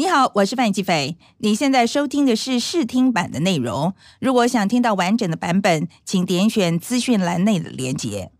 [0.00, 1.18] 你好，我是范琪斐。
[1.40, 3.92] 你现在收听的是试听版的内容。
[4.18, 8.32] 如果想听到完整的版本，请点选资讯栏内的连结。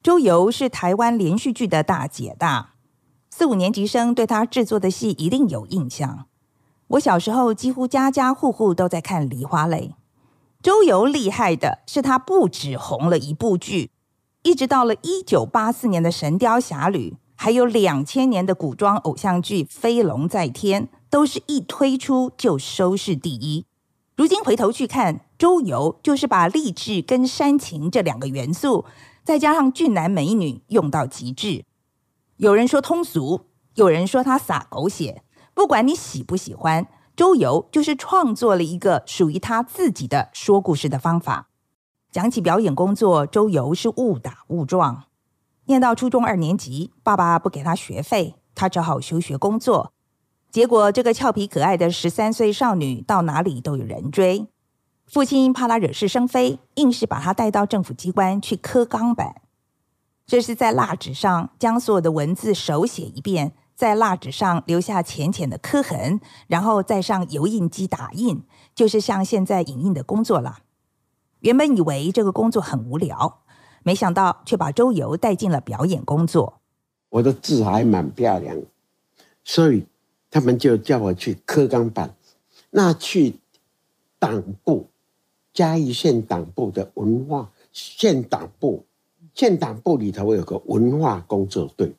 [0.00, 2.74] 周游是台湾连续剧的大姐大，
[3.30, 6.28] 四五年级生对她制作的戏一定有印象。
[6.86, 9.92] 我小时候几乎家家户户都在看《梨花泪》。
[10.62, 13.90] 周游厉害的是，她不止红了一部剧，
[14.44, 17.16] 一直到了一九八四年的《神雕侠侣》。
[17.36, 23.66] 还有两千年的古装偶像剧《飞龙在天》，都是一推出就收视第一。
[24.16, 28.86] 如今回头去看，周游就是把励志跟煽情这两个元素，
[29.22, 31.64] 再加上俊男美女用到极致。
[32.38, 33.42] 有人说通俗，
[33.74, 35.22] 有人说他撒狗血。
[35.52, 41.48] 不管你喜不喜欢，周游就是创作了一个属于他自己的说故事的方法。
[42.10, 45.04] 讲起表演工作，周游是误打误撞。
[45.66, 49.92] 念到初中二年级，爸爸不给他学费，他只好休学工作。
[50.50, 54.46] 结果，这个俏皮可爱的十三岁少女到哪里都有人追。
[55.06, 59.42] 父亲怕她惹是生非，硬是把她带到政府机关去刻钢板。
[60.26, 68.42] 这是在蜡纸上将所有的文字手写一遍，在蜡纸上留下浅浅的刻痕，然后再上油印机打印，
[68.74, 70.58] 就是像现在影印的工作了。
[71.40, 73.42] 原本以为这个工作很无聊。
[73.86, 76.54] 没想到，却把周游带进了表演工作。
[77.08, 78.60] 我的字还蛮漂亮，
[79.44, 79.86] 所以
[80.28, 82.12] 他们就叫我去刻钢板。
[82.70, 83.36] 那去
[84.18, 84.88] 党部，
[85.54, 88.84] 嘉义县党部的文化县党部，
[89.32, 91.94] 县党部里头有个文化工作队。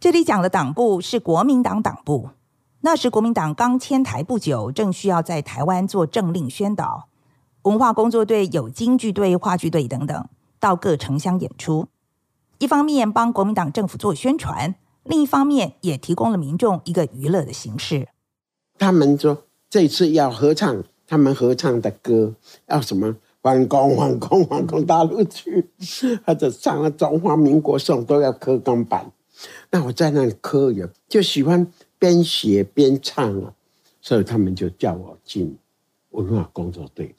[0.00, 2.30] 这里讲的党部是国民党党部。
[2.80, 7.06] 那时国民党刚迁台不久，正需要在台湾做政令宣导。
[7.62, 10.28] 文化工作队有京剧队、话剧队等等。
[10.60, 11.88] 到各城乡演出，
[12.58, 18.08] 一方面帮国民党政府做宣传，另一方面也提供了民众一个娱乐的形式。
[18.78, 22.34] 他们说这次要合唱，他们合唱的歌
[22.66, 23.16] 要什么？
[23.42, 25.66] 反攻反攻反攻大陆去，
[26.26, 29.10] 或者唱了中华民国颂都要刻钢板。
[29.70, 31.66] 那我在那里刻也就喜欢
[31.98, 33.54] 边写边唱啊，
[34.02, 35.56] 所以他们就叫我进
[36.10, 37.14] 文化工作队。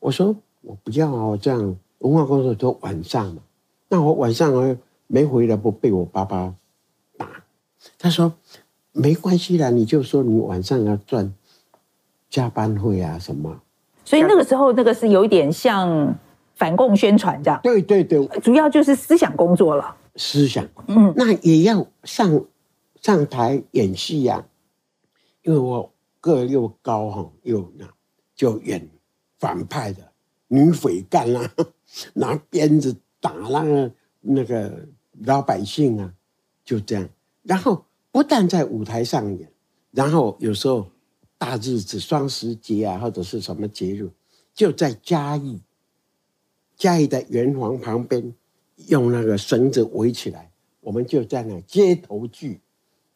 [0.00, 1.76] 我说我不要啊，我这样。
[1.98, 3.42] 文化工作都晚上嘛，
[3.88, 4.76] 那我晚上啊
[5.06, 6.54] 没回来，不被我爸爸
[7.16, 7.28] 打。
[7.98, 8.32] 他说
[8.92, 11.32] 没关系啦，你就说你晚上要赚
[12.28, 13.60] 加班费啊什么。
[14.04, 16.14] 所以那个时候，那个是有一点像
[16.54, 17.60] 反共宣传这样。
[17.62, 19.96] 对对对，主要就是思想工作了。
[20.16, 22.44] 思想，嗯，那也要上
[23.00, 24.44] 上台演戏呀，啊，
[25.42, 27.86] 因为我个又高哈，又那
[28.34, 28.88] 就演
[29.38, 30.02] 反派的
[30.48, 31.50] 女匪干啊。
[32.14, 34.88] 拿鞭子打那个那个
[35.24, 36.12] 老百姓啊，
[36.64, 37.08] 就这样。
[37.42, 39.50] 然后不但在舞台上演，
[39.92, 40.88] 然后有时候
[41.38, 44.10] 大日子双十节啊，或者是什么节日，
[44.52, 45.60] 就在嘉义
[46.76, 48.34] 嘉义的圆环旁边，
[48.88, 52.60] 用那个绳子围起来，我们就在那街头剧。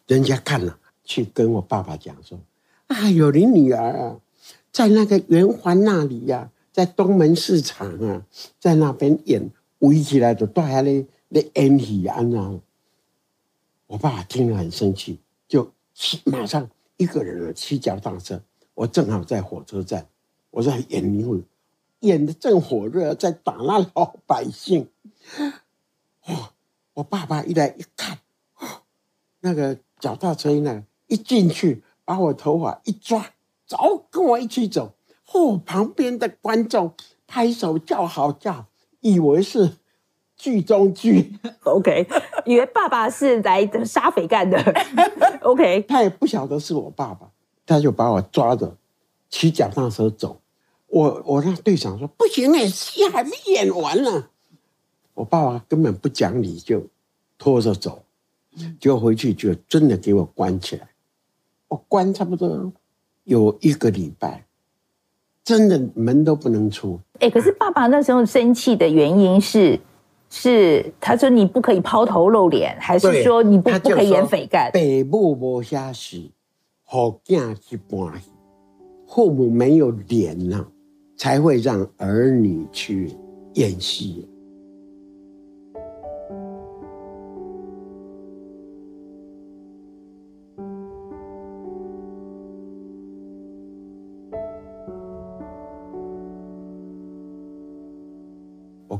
[0.06, 2.40] 人家看了，去跟我爸爸讲说
[2.88, 4.20] ：“啊，有你女儿啊，
[4.72, 8.26] 在那个圆环那里呀、啊。”在东门市场啊，
[8.58, 9.50] 在那边演
[9.80, 12.20] 围起来的，大家咧咧演戏啊。
[13.86, 18.40] 我爸听了很生气，就骑马上一个人啊骑脚踏车。
[18.74, 20.06] 我正好在火车站，
[20.50, 21.42] 我在演一会，
[22.00, 24.88] 演的正火热，在打那老百姓。
[26.24, 26.50] 哦，
[26.94, 28.20] 我爸爸一来一看，
[29.40, 33.34] 那个脚踏车呢，一进去把我头发一抓，
[33.66, 34.94] 走，跟我一起走。
[35.32, 36.92] 哦，旁边的观众
[37.26, 38.66] 拍手叫好叫，
[39.00, 39.76] 以为是
[40.36, 42.06] 剧中剧，OK，
[42.44, 44.58] 以为爸爸是来杀匪干的，
[45.42, 47.30] OK，他也不晓得是我爸爸，
[47.64, 48.76] 他就把我抓着，
[49.28, 50.40] 骑脚踏车走。
[50.88, 54.28] 我我那队长说不行哎，戏还没演完呢。
[55.14, 56.84] 我爸爸根本不讲理，就
[57.38, 58.02] 拖着走，
[58.80, 60.88] 就回去就真的给我关起来。
[61.68, 62.72] 我关差不多
[63.22, 64.46] 有一个礼拜。
[65.50, 66.96] 真的门都不能出。
[67.18, 69.76] 哎，可是爸爸那时候生气的原因是，
[70.30, 74.70] 是他说你不可以抛头露脸，还是说你不不可以演匪干？
[74.72, 76.18] 北部无下死，
[76.84, 78.30] 好囝去搬戏，
[79.08, 80.64] 父母没有脸了，
[81.16, 83.10] 才会让儿女去
[83.54, 84.28] 演戏。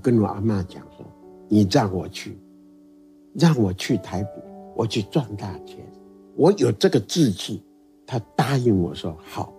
[0.02, 1.06] 跟我阿妈讲说
[1.49, 2.38] ：“你让我去，
[3.35, 4.43] 让我去台北，
[4.75, 5.79] 我去赚大钱，
[6.37, 7.62] 我有这个志气。”
[8.06, 9.52] 他答应我说好。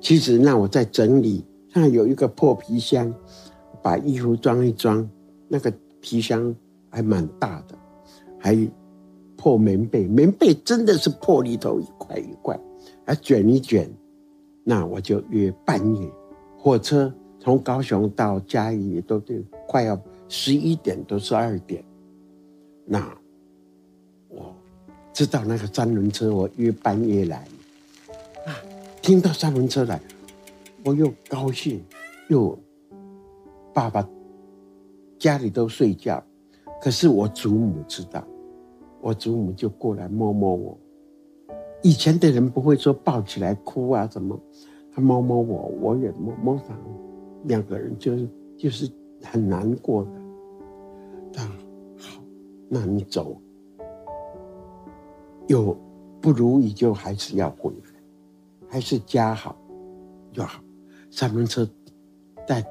[0.00, 1.44] 其实那我在整理，
[1.74, 3.12] 那有一个破皮箱，
[3.82, 5.06] 把衣服装一装，
[5.48, 5.70] 那个
[6.00, 6.54] 皮箱
[6.88, 7.74] 还蛮大的，
[8.38, 8.56] 还
[9.36, 12.58] 破棉被，棉被真的是破里头一块一块，
[13.04, 13.86] 还卷一卷。
[14.64, 16.10] 那我就约半夜，
[16.56, 19.98] 火车从高雄到嘉义都得快要
[20.28, 21.82] 十一点多十二点。
[22.84, 23.12] 那
[24.28, 24.54] 我
[25.12, 27.38] 知道那个三轮车，我约半夜来。
[28.46, 28.54] 啊，
[29.00, 30.00] 听到三轮车来，
[30.84, 31.82] 我又高兴，
[32.28, 32.56] 又
[33.72, 34.06] 爸爸
[35.18, 36.22] 家里都睡觉，
[36.80, 38.22] 可是我祖母知道，
[39.00, 40.78] 我祖母就过来摸摸我。
[41.82, 44.38] 以前的人不会说抱起来哭啊什么，
[44.94, 46.74] 他摸摸我，我也摸摸他，
[47.44, 48.90] 两个人就是就是
[49.22, 50.10] 很难过的。
[51.32, 51.44] 他
[51.98, 52.22] 好，
[52.68, 53.40] 那你走，
[55.46, 55.76] 有
[56.20, 58.00] 不如意就还是要回来，
[58.68, 59.56] 还是家好
[60.32, 60.62] 就好。
[61.10, 61.68] 三轮车
[62.46, 62.64] 在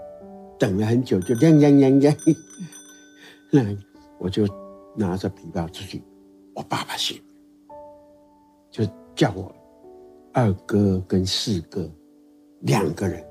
[0.57, 2.15] 等了很久，就亮亮亮亮，
[3.51, 3.61] 那
[4.17, 4.45] 我就
[4.95, 6.03] 拿着皮包出去，
[6.53, 7.21] 我爸爸醒。
[8.69, 9.51] 就叫我
[10.31, 11.89] 二哥跟四哥
[12.59, 13.25] 两个人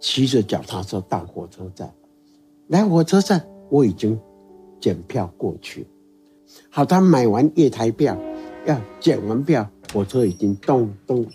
[0.00, 1.92] 骑着脚踏车到火车站。
[2.68, 4.18] 来火车站，我已经
[4.80, 5.86] 检票过去。
[6.70, 8.16] 好，他买完月台票，
[8.66, 11.26] 要检完票，火车已经咚咚，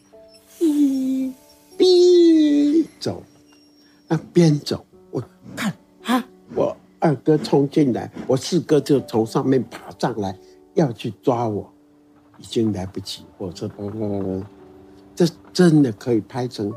[0.60, 1.32] 哔
[1.78, 3.22] 哔走。
[4.08, 5.24] 那边走，我
[5.56, 6.24] 看哈，
[6.56, 10.38] 我二哥冲进来，我四哥就从上面爬上来，
[10.74, 11.72] 要去抓我。
[12.40, 13.70] 已经来不及，火车，
[15.16, 16.74] 这真的可以拍成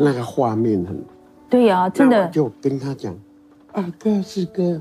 [0.00, 0.98] 那个画面很。
[1.48, 2.28] 对呀、啊，真的。
[2.28, 3.14] 就跟他讲，
[3.72, 4.80] 二哥四哥，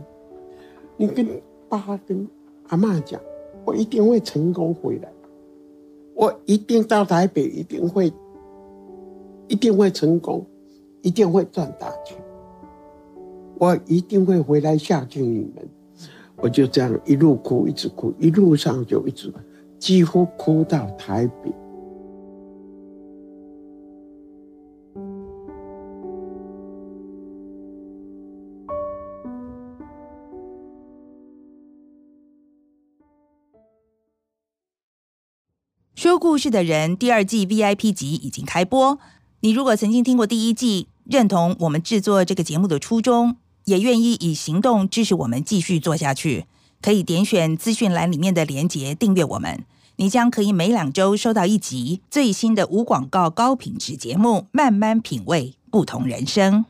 [0.98, 1.28] 你跟
[1.68, 2.28] 爸跟
[2.70, 3.20] 阿妈讲，
[3.66, 5.10] 我一定会成功回来，
[6.16, 8.14] 我一定到台北，一定会，
[9.48, 10.46] 一定会成功，
[11.02, 12.18] 一定会赚大钱，
[13.58, 15.68] 我一定会回来孝敬你们。
[16.38, 19.40] 我就这样一路哭，一直哭，一路上就一直哭。
[19.78, 21.52] 几乎哭到台北。
[36.00, 38.98] 说故事的人第二季 VIP 集已经开播。
[39.42, 43.36] 你如果曾经听过第一季，认同我们制作这个节目的初衷，
[43.66, 46.46] 也愿意以行动支持我们继续做下去。
[46.82, 49.66] 可以点选资讯栏里面的连结订阅我们，
[49.98, 56.64] 你将可以每两周收到一集最新的无广告高品质节目，慢慢品味不同人生。